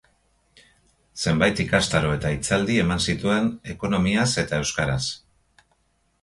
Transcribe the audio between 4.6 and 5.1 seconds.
euskaraz.